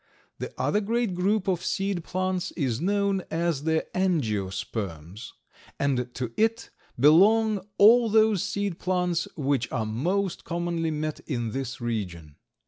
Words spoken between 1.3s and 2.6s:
of seed plants